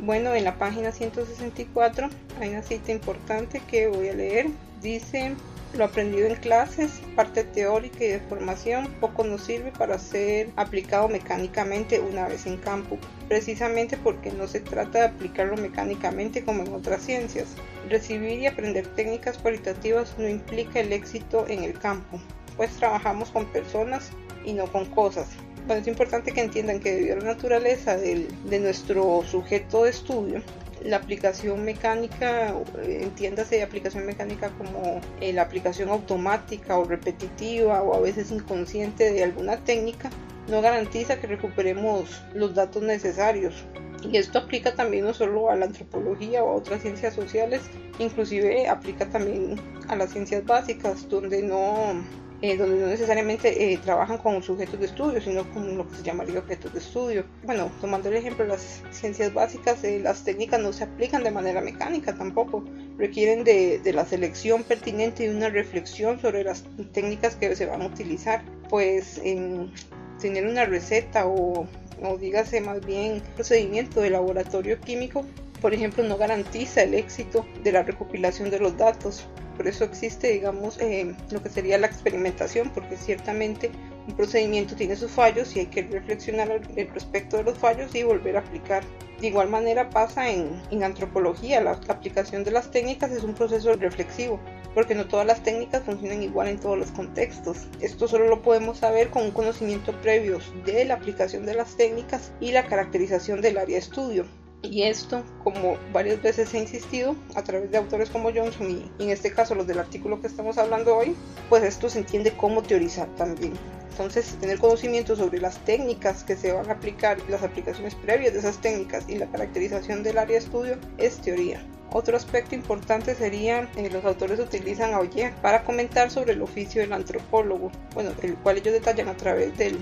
Bueno, 0.01 0.35
en 0.35 0.45
la 0.45 0.57
página 0.59 0.91
164 0.91 2.09
hay 2.41 2.49
una 2.49 2.63
cita 2.63 2.91
importante 2.91 3.63
que 3.69 3.87
voy 3.87 4.09
a 4.09 4.15
leer. 4.15 4.47
Dice, 4.81 5.35
lo 5.75 5.85
aprendido 5.85 6.27
en 6.27 6.35
clases, 6.37 7.01
parte 7.17 7.45
teórica 7.45 8.05
y 8.05 8.09
de 8.09 8.21
formación, 8.21 8.89
poco 9.01 9.25
nos 9.25 9.45
sirve 9.45 9.73
para 9.73 9.99
ser 9.99 10.51
aplicado 10.57 11.09
mecánicamente 11.09 12.01
una 12.01 12.29
vez 12.29 12.47
en 12.47 12.59
campo, 12.59 12.99
precisamente 13.29 13.97
porque 13.97 14.31
no 14.33 14.47
se 14.47 14.61
trata 14.61 14.99
de 14.99 15.05
aplicarlo 15.07 15.57
mecánicamente 15.57 16.45
como 16.45 16.63
en 16.63 16.73
otras 16.73 17.03
ciencias. 17.03 17.49
Recibir 17.89 18.41
y 18.41 18.47
aprender 18.47 18.87
técnicas 18.89 19.39
cualitativas 19.39 20.15
no 20.19 20.29
implica 20.29 20.81
el 20.81 20.93
éxito 20.93 21.47
en 21.49 21.65
el 21.65 21.79
campo, 21.79 22.21
pues 22.57 22.71
trabajamos 22.73 23.31
con 23.31 23.47
personas 23.47 24.11
y 24.45 24.53
no 24.53 24.67
con 24.67 24.87
cosas. 24.87 25.29
Bueno, 25.67 25.81
es 25.81 25.89
importante 25.89 26.33
que 26.33 26.41
entiendan 26.41 26.81
que 26.81 26.93
debido 26.93 27.15
a 27.15 27.19
la 27.21 27.25
naturaleza 27.25 27.97
de 27.97 28.59
nuestro 28.61 29.23
sujeto 29.23 29.85
de 29.85 29.91
estudio, 29.91 30.43
la 30.85 30.97
aplicación 30.97 31.65
mecánica, 31.65 32.55
entiéndase 32.83 33.57
de 33.57 33.63
aplicación 33.63 34.07
mecánica 34.07 34.51
como 34.51 35.01
eh, 35.21 35.33
la 35.33 35.43
aplicación 35.43 35.89
automática 35.89 36.79
o 36.79 36.85
repetitiva 36.85 37.83
o 37.83 37.95
a 37.95 38.01
veces 38.01 38.31
inconsciente 38.31 39.13
de 39.13 39.25
alguna 39.25 39.57
técnica, 39.59 40.11
no 40.49 40.61
garantiza 40.61 41.21
que 41.21 41.27
recuperemos 41.27 42.23
los 42.35 42.55
datos 42.55 42.83
necesarios. 42.83 43.65
Y 44.03 44.17
esto 44.17 44.39
aplica 44.39 44.75
también 44.75 45.05
no 45.05 45.15
solo 45.15 45.51
a 45.51 45.57
la 45.57 45.67
antropología 45.67 46.43
o 46.43 46.51
a 46.51 46.57
otras 46.57 46.83
ciencias 46.83 47.15
sociales, 47.15 47.63
inclusive 47.99 48.69
aplica 48.69 49.09
también 49.09 49.61
a 49.89 49.95
las 49.95 50.11
ciencias 50.11 50.45
básicas, 50.45 51.09
donde 51.09 51.43
no 51.43 52.03
eh, 52.43 52.57
donde 52.57 52.81
no 52.81 52.89
necesariamente 52.89 53.73
eh, 53.73 53.79
trabajan 53.79 54.19
con 54.19 54.43
sujetos 54.43 54.81
de 54.81 54.87
estudio, 54.87 55.21
sino 55.21 55.49
con 55.53 55.77
lo 55.77 55.89
que 55.89 55.97
se 55.97 56.03
llamaría 56.03 56.41
objetos 56.41 56.73
de 56.73 56.81
estudio. 56.81 57.25
Bueno, 57.45 57.71
tomando 57.81 58.09
el 58.09 58.17
ejemplo 58.17 58.45
las 58.45 58.83
ciencias 58.91 59.33
básicas, 59.33 59.85
eh, 59.85 60.01
las 60.01 60.25
técnicas 60.25 60.61
no 60.61 60.73
se 60.73 60.85
aplican 60.85 61.23
de 61.23 61.31
manera 61.31 61.61
mecánica 61.61 62.15
tampoco, 62.15 62.65
requieren 62.99 63.45
de, 63.45 63.79
de, 63.79 63.93
la 63.93 64.05
selección 64.05 64.65
pertinente 64.65 65.25
y 65.25 65.29
una 65.29 65.51
reflexión 65.51 66.21
sobre 66.21 66.43
las 66.43 66.65
técnicas 66.93 67.37
que 67.37 67.55
se 67.55 67.67
van 67.67 67.83
a 67.83 67.87
utilizar. 67.87 68.43
Pues 68.69 69.19
en 69.23 69.73
tener 70.21 70.47
una 70.47 70.65
receta 70.65 71.27
o, 71.27 71.69
o 72.03 72.19
dígase 72.19 72.61
más 72.61 72.85
bien 72.85 73.23
procedimiento 73.37 74.01
de 74.01 74.11
laboratorio 74.11 74.81
químico 74.81 75.25
por 75.63 75.73
ejemplo, 75.73 76.03
no 76.03 76.19
garantiza 76.19 76.83
el 76.83 76.93
éxito 76.95 77.47
de 77.63 77.71
la 77.71 77.85
recopilación 77.85 78.51
de 78.51 78.59
los 78.59 78.77
datos. 78.77 79.29
Por 79.57 79.69
eso 79.69 79.85
existe, 79.85 80.29
digamos, 80.29 80.79
eh, 80.81 81.15
lo 81.31 81.43
que 81.43 81.49
sería 81.49 81.79
la 81.79 81.87
experimentación, 81.87 82.71
porque 82.71 82.97
ciertamente 82.97 83.71
un 84.07 84.15
procedimiento 84.15 84.75
tiene 84.75 84.97
sus 84.97 85.11
fallos 85.11 85.55
y 85.55 85.61
hay 85.61 85.67
que 85.67 85.83
reflexionar 85.83 86.51
al 86.51 86.65
respecto 86.93 87.37
de 87.37 87.45
los 87.45 87.59
fallos 87.59 87.95
y 87.95 88.03
volver 88.03 88.37
a 88.37 88.41
aplicar. 88.41 88.83
De 89.21 89.29
igual 89.29 89.49
manera 89.49 89.89
pasa 89.89 90.31
en, 90.31 90.61
en 90.73 90.83
antropología, 90.83 91.61
la, 91.61 91.79
la, 91.87 91.95
aplicación 91.95 92.43
de 92.43 92.51
las 92.51 92.73
técnicas 92.73 93.13
es 93.13 93.23
un 93.23 93.35
proceso 93.35 93.73
reflexivo, 93.75 94.41
porque 94.75 94.97
no 94.97 95.07
todas 95.07 95.27
las 95.27 95.45
técnicas 95.45 95.85
funcionan 95.85 96.25
igual 96.25 96.49
en 96.49 96.59
todos 96.59 96.77
los 96.77 96.91
contextos. 96.91 97.69
Esto 97.81 98.09
solo 98.09 98.27
lo 98.27 98.43
podemos 98.43 98.79
saber 98.79 99.11
con 99.11 99.23
un 99.23 99.31
conocimiento 99.31 99.93
previo 100.01 100.41
de 100.65 100.85
la 100.85 100.95
aplicación 100.95 101.47
de 101.47 101.55
las 101.55 101.77
técnicas 101.77 102.33
y 102.41 102.51
la 102.51 102.67
caracterización 102.67 103.41
del 103.41 103.59
área 103.59 103.77
de 103.77 103.83
estudio. 103.83 104.42
Y 104.63 104.85
esto, 104.85 105.25
como 105.43 105.77
varias 105.93 106.23
veces 106.23 106.55
he 106.55 106.59
insistido, 106.59 107.17
a 107.35 107.43
través 107.43 107.71
de 107.71 107.79
autores 107.79 108.11
como 108.11 108.33
Johnson 108.33 108.71
y, 108.71 109.03
en 109.03 109.11
este 109.11 109.33
caso 109.33 109.55
los 109.55 109.67
del 109.67 109.81
artículo 109.81 110.21
que 110.21 110.29
estamos 110.29 110.57
hablando 110.57 110.97
hoy, 110.97 111.17
pues 111.49 111.65
esto 111.65 111.91
se 111.91 111.99
entiende 111.99 112.33
como 112.33 112.63
teorizar 112.63 113.09
también. 113.17 113.55
Entonces, 113.91 114.37
tener 114.41 114.59
conocimiento 114.59 115.17
sobre 115.17 115.41
las 115.41 115.59
técnicas 115.65 116.25
que 116.25 116.37
se 116.37 116.53
van 116.53 116.71
a 116.71 116.75
aplicar, 116.75 117.19
las 117.29 117.43
aplicaciones 117.43 117.95
previas 117.95 118.33
de 118.33 118.39
esas 118.39 118.59
técnicas 118.59 119.05
y 119.09 119.17
la 119.17 119.31
caracterización 119.31 120.03
del 120.03 120.17
área 120.17 120.39
de 120.39 120.45
estudio 120.45 120.79
es 120.97 121.19
teoría. 121.19 121.63
Otro 121.95 122.17
aspecto 122.17 122.55
importante 122.55 123.15
sería 123.15 123.71
que 123.73 123.87
eh, 123.87 123.91
los 123.91 124.05
autores 124.07 124.41
utilizan 124.41 124.95
a 124.95 125.01
Oye 125.01 125.35
para 125.43 125.63
comentar 125.63 126.11
sobre 126.11 126.33
el 126.33 126.41
oficio 126.41 126.81
del 126.81 126.93
antropólogo, 126.93 127.71
bueno, 127.95 128.13
el 128.23 128.35
cual 128.37 128.57
ellos 128.57 128.73
detallan 128.73 129.09
a 129.09 129.17
través 129.17 129.57
de 129.59 129.77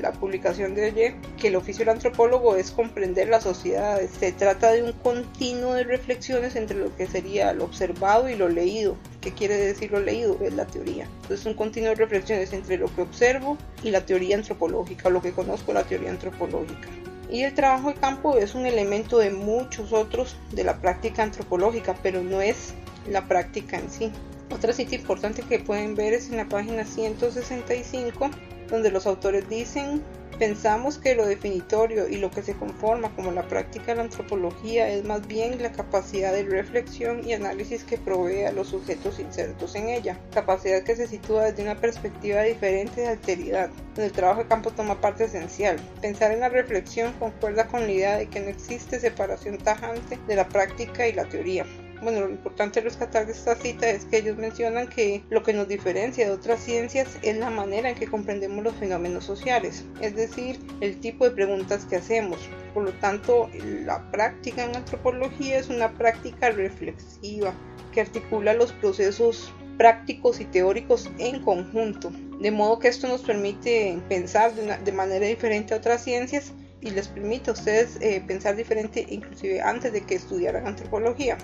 la 0.00 0.12
publicación 0.12 0.74
de 0.74 0.86
Oye 0.86 1.16
que 1.40 1.48
el 1.48 1.56
oficio 1.56 1.84
del 1.84 1.94
antropólogo 1.94 2.54
es 2.54 2.70
comprender 2.70 3.28
la 3.28 3.40
sociedad. 3.40 4.00
Se 4.20 4.30
trata 4.30 4.70
de 4.70 4.84
un 4.84 4.92
continuo 4.92 5.74
de 5.74 5.82
reflexiones 5.82 6.54
entre 6.54 6.78
lo 6.78 6.94
que 6.94 7.08
sería 7.08 7.52
lo 7.52 7.64
observado 7.64 8.28
y 8.28 8.36
lo 8.36 8.48
leído. 8.48 8.96
¿Qué 9.20 9.32
quiere 9.32 9.56
decir 9.56 9.90
lo 9.90 10.00
leído? 10.00 10.38
Es 10.42 10.54
la 10.54 10.66
teoría. 10.66 11.08
Entonces, 11.22 11.44
un 11.46 11.54
continuo 11.54 11.90
de 11.90 11.96
reflexiones 11.96 12.52
entre 12.52 12.78
lo 12.78 12.92
que 12.94 13.02
observo 13.02 13.58
y 13.82 13.90
la 13.90 14.06
teoría 14.06 14.36
antropológica, 14.36 15.10
lo 15.10 15.20
que 15.20 15.32
conozco 15.32 15.72
la 15.72 15.82
teoría 15.82 16.10
antropológica. 16.10 16.88
Y 17.32 17.44
el 17.44 17.54
trabajo 17.54 17.88
de 17.88 17.94
campo 17.94 18.36
es 18.36 18.54
un 18.54 18.66
elemento 18.66 19.16
de 19.16 19.30
muchos 19.30 19.94
otros 19.94 20.36
de 20.50 20.64
la 20.64 20.82
práctica 20.82 21.22
antropológica, 21.22 21.96
pero 22.02 22.22
no 22.22 22.42
es 22.42 22.74
la 23.08 23.26
práctica 23.26 23.78
en 23.78 23.90
sí. 23.90 24.12
Otra 24.50 24.74
cita 24.74 24.96
importante 24.96 25.40
que 25.40 25.58
pueden 25.58 25.94
ver 25.94 26.12
es 26.12 26.28
en 26.28 26.36
la 26.36 26.46
página 26.46 26.84
165, 26.84 28.30
donde 28.68 28.90
los 28.90 29.06
autores 29.06 29.48
dicen 29.48 30.02
Pensamos 30.38 30.98
que 30.98 31.14
lo 31.14 31.26
definitorio 31.26 32.08
y 32.08 32.16
lo 32.16 32.30
que 32.30 32.42
se 32.42 32.54
conforma 32.54 33.14
como 33.14 33.30
la 33.30 33.46
práctica 33.46 33.86
de 33.86 33.96
la 33.96 34.02
antropología 34.02 34.88
es 34.88 35.04
más 35.04 35.26
bien 35.26 35.62
la 35.62 35.72
capacidad 35.72 36.32
de 36.32 36.44
reflexión 36.44 37.26
y 37.26 37.34
análisis 37.34 37.84
que 37.84 37.98
provee 37.98 38.44
a 38.44 38.52
los 38.52 38.68
sujetos 38.68 39.20
insertos 39.20 39.74
en 39.74 39.88
ella, 39.88 40.18
capacidad 40.32 40.82
que 40.82 40.96
se 40.96 41.06
sitúa 41.06 41.44
desde 41.44 41.62
una 41.62 41.76
perspectiva 41.76 42.42
diferente 42.42 43.02
de 43.02 43.08
alteridad, 43.08 43.70
donde 43.94 44.06
el 44.06 44.12
trabajo 44.12 44.42
de 44.42 44.48
campo 44.48 44.70
toma 44.70 45.00
parte 45.00 45.24
esencial. 45.24 45.76
Pensar 46.00 46.32
en 46.32 46.40
la 46.40 46.48
reflexión 46.48 47.12
concuerda 47.14 47.68
con 47.68 47.82
la 47.82 47.92
idea 47.92 48.16
de 48.16 48.28
que 48.28 48.40
no 48.40 48.48
existe 48.48 48.98
separación 48.98 49.58
tajante 49.58 50.18
de 50.26 50.36
la 50.36 50.48
práctica 50.48 51.06
y 51.06 51.12
la 51.12 51.28
teoría 51.28 51.64
bueno, 52.02 52.20
lo 52.20 52.30
importante 52.30 52.80
rescatar 52.80 53.26
de 53.26 53.32
esta 53.32 53.54
cita 53.54 53.88
es 53.88 54.04
que 54.04 54.18
ellos 54.18 54.36
mencionan 54.36 54.88
que 54.88 55.22
lo 55.30 55.42
que 55.42 55.52
nos 55.52 55.68
diferencia 55.68 56.26
de 56.26 56.32
otras 56.32 56.60
ciencias 56.60 57.18
es 57.22 57.36
la 57.36 57.50
manera 57.50 57.90
en 57.90 57.94
que 57.94 58.08
comprendemos 58.08 58.64
los 58.64 58.74
fenómenos 58.74 59.24
sociales, 59.24 59.84
es 60.00 60.16
decir, 60.16 60.58
el 60.80 60.98
tipo 60.98 61.24
de 61.24 61.30
preguntas 61.30 61.84
que 61.84 61.96
hacemos. 61.96 62.38
Por 62.74 62.84
lo 62.84 62.92
tanto, 62.94 63.48
la 63.84 64.10
práctica 64.10 64.64
en 64.64 64.76
antropología 64.76 65.58
es 65.58 65.68
una 65.68 65.92
práctica 65.92 66.50
reflexiva 66.50 67.54
que 67.92 68.00
articula 68.00 68.54
los 68.54 68.72
procesos 68.72 69.52
prácticos 69.78 70.40
y 70.40 70.44
teóricos 70.44 71.10
en 71.18 71.42
conjunto, 71.42 72.12
de 72.40 72.50
modo 72.50 72.78
que 72.78 72.88
esto 72.88 73.06
nos 73.08 73.22
permite 73.22 73.98
pensar 74.08 74.52
de, 74.54 74.92
manera 74.92 75.26
diferente 75.26 75.74
a 75.74 75.78
otras 75.78 76.02
ciencias 76.02 76.52
y 76.82 76.90
les 76.90 77.08
permite 77.08 77.50
a 77.50 77.54
ustedes 77.54 77.96
eh, 78.00 78.22
pensar 78.26 78.56
diferente 78.56 79.06
inclusive 79.08 79.62
antes 79.62 79.92
de 79.92 80.02
que 80.02 80.16
estudiaran 80.16 80.66
antropología. 80.66 81.38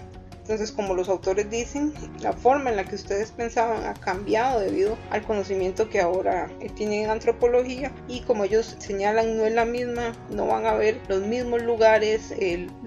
Entonces, 0.49 0.73
como 0.73 0.95
los 0.95 1.11
autores 1.11 1.51
dicen, 1.51 1.93
la 2.23 2.33
forma 2.33 2.71
en 2.71 2.77
la 2.77 2.85
que 2.85 2.95
ustedes 2.95 3.33
pensaban 3.33 3.85
ha 3.85 3.93
cambiado 3.93 4.61
debido 4.61 4.97
al 5.11 5.21
conocimiento 5.21 5.91
que 5.91 6.01
ahora 6.01 6.49
tienen 6.75 7.05
en 7.05 7.11
antropología 7.11 7.93
y 8.09 8.23
como 8.23 8.45
ellos 8.45 8.75
señalan 8.79 9.37
no 9.37 9.45
es 9.45 9.53
la 9.53 9.67
misma, 9.67 10.15
no 10.31 10.47
van 10.47 10.65
a 10.65 10.73
ver 10.73 10.99
los 11.07 11.21
mismos 11.21 11.63
lugares, 11.63 12.33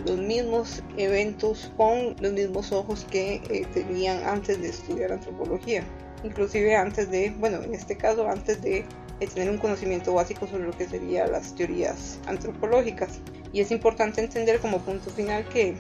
los 0.08 0.18
mismos 0.18 0.82
eventos 0.98 1.72
con 1.78 2.16
los 2.20 2.34
mismos 2.34 2.72
ojos 2.72 3.06
que 3.12 3.36
eh, 3.52 3.68
tenían 3.76 4.24
antes 4.24 4.60
de 4.60 4.70
estudiar 4.70 5.12
antropología. 5.12 5.84
Inclusive 6.24 6.76
antes 6.76 7.12
de, 7.12 7.30
bueno, 7.38 7.62
en 7.62 7.76
este 7.76 7.96
caso 7.96 8.28
antes 8.28 8.60
de 8.64 8.86
tener 9.28 9.50
un 9.50 9.58
conocimiento 9.58 10.14
básico 10.14 10.48
sobre 10.48 10.66
lo 10.66 10.72
que 10.72 10.88
serían 10.88 11.32
las 11.32 11.56
teorías 11.56 12.20
antropológicas. 12.28 13.20
Y 13.54 13.62
es 13.62 13.72
importante 13.72 14.22
entender 14.22 14.60
como 14.60 14.80
punto 14.80 15.10
final 15.10 15.48
que 15.50 15.76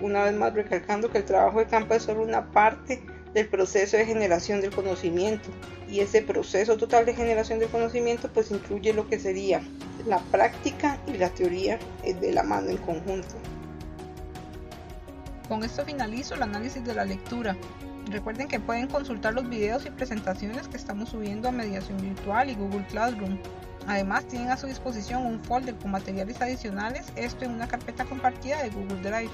una 0.00 0.24
vez 0.24 0.34
más 0.34 0.52
recalcando 0.54 1.10
que 1.10 1.18
el 1.18 1.24
trabajo 1.24 1.58
de 1.58 1.66
campo 1.66 1.94
es 1.94 2.02
solo 2.02 2.22
una 2.22 2.50
parte 2.50 3.02
del 3.32 3.48
proceso 3.48 3.96
de 3.96 4.06
generación 4.06 4.60
del 4.60 4.70
conocimiento. 4.70 5.50
Y 5.88 6.00
ese 6.00 6.22
proceso 6.22 6.76
total 6.76 7.04
de 7.06 7.14
generación 7.14 7.58
del 7.58 7.68
conocimiento 7.68 8.30
pues 8.32 8.50
incluye 8.50 8.92
lo 8.92 9.08
que 9.08 9.18
sería 9.18 9.62
la 10.06 10.18
práctica 10.18 10.98
y 11.06 11.18
la 11.18 11.30
teoría 11.30 11.78
de 12.02 12.32
la 12.32 12.42
mano 12.42 12.70
en 12.70 12.78
conjunto. 12.78 13.34
Con 15.48 15.62
esto 15.62 15.84
finalizo 15.84 16.34
el 16.34 16.42
análisis 16.42 16.84
de 16.84 16.94
la 16.94 17.04
lectura. 17.04 17.56
Recuerden 18.10 18.48
que 18.48 18.60
pueden 18.60 18.86
consultar 18.86 19.34
los 19.34 19.48
videos 19.48 19.86
y 19.86 19.90
presentaciones 19.90 20.68
que 20.68 20.76
estamos 20.76 21.08
subiendo 21.08 21.48
a 21.48 21.52
Mediación 21.52 22.00
Virtual 22.00 22.50
y 22.50 22.54
Google 22.54 22.86
Classroom. 22.86 23.38
Además 23.86 24.26
tienen 24.26 24.50
a 24.50 24.56
su 24.56 24.66
disposición 24.66 25.26
un 25.26 25.40
folder 25.40 25.74
con 25.76 25.90
materiales 25.90 26.40
adicionales, 26.40 27.06
esto 27.16 27.44
en 27.44 27.52
una 27.52 27.68
carpeta 27.68 28.04
compartida 28.04 28.62
de 28.62 28.70
Google 28.70 29.00
Drive. 29.02 29.30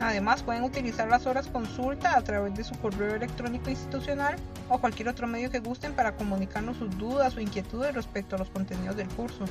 Además 0.00 0.42
pueden 0.42 0.62
utilizar 0.62 1.08
las 1.08 1.26
horas 1.26 1.48
consulta 1.48 2.16
a 2.16 2.22
través 2.22 2.54
de 2.54 2.62
su 2.62 2.74
correo 2.78 3.16
electrónico 3.16 3.68
institucional 3.68 4.36
o 4.68 4.78
cualquier 4.78 5.08
otro 5.08 5.26
medio 5.26 5.50
que 5.50 5.58
gusten 5.58 5.92
para 5.92 6.14
comunicarnos 6.14 6.76
sus 6.76 6.96
dudas 6.98 7.36
o 7.36 7.40
inquietudes 7.40 7.94
respecto 7.94 8.36
a 8.36 8.38
los 8.38 8.48
contenidos 8.50 8.96
del 8.96 9.08
curso. 9.08 9.44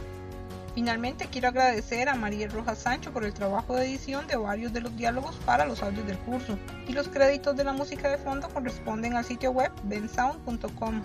Finalmente 0.78 1.26
quiero 1.26 1.48
agradecer 1.48 2.08
a 2.08 2.14
María 2.14 2.48
Rojas 2.50 2.78
Sancho 2.78 3.12
por 3.12 3.24
el 3.24 3.34
trabajo 3.34 3.76
de 3.76 3.88
edición 3.88 4.28
de 4.28 4.36
varios 4.36 4.72
de 4.74 4.82
los 4.82 4.96
diálogos 4.96 5.36
para 5.38 5.66
los 5.66 5.82
audios 5.82 6.06
del 6.06 6.20
curso 6.20 6.60
y 6.88 6.94
los 6.94 7.08
créditos 7.08 7.58
de 7.58 7.64
la 7.64 7.74
música 7.74 8.12
de 8.12 8.20
fondo 8.20 8.48
corresponden 8.48 9.16
al 9.16 9.26
sitio 9.26 9.50
web 9.50 9.72
bensound.com. 9.86 11.02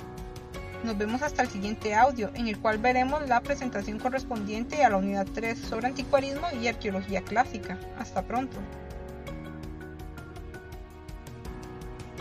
Nos 0.84 0.98
vemos 0.98 1.22
hasta 1.22 1.40
el 1.40 1.48
siguiente 1.48 1.94
audio 1.94 2.30
en 2.34 2.48
el 2.48 2.58
cual 2.58 2.76
veremos 2.76 3.26
la 3.26 3.40
presentación 3.40 3.98
correspondiente 3.98 4.84
a 4.84 4.90
la 4.90 4.98
unidad 4.98 5.26
3 5.32 5.58
sobre 5.58 5.86
anticuarismo 5.86 6.48
y 6.60 6.68
arqueología 6.68 7.22
clásica. 7.22 7.78
Hasta 7.98 8.20
pronto. 8.20 8.58